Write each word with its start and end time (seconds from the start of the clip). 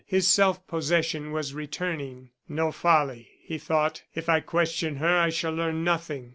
His 0.07 0.27
self 0.27 0.65
possession 0.65 1.31
was 1.31 1.53
returning. 1.53 2.31
"No 2.49 2.71
folly," 2.71 3.29
he 3.43 3.59
thought, 3.59 4.01
"if 4.15 4.29
I 4.29 4.39
question 4.39 4.95
her, 4.95 5.19
I 5.19 5.29
shall 5.29 5.53
learn 5.53 5.83
nothing. 5.83 6.29